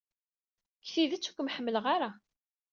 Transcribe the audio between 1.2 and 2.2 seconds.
ur kem-ḥemmleɣ ara.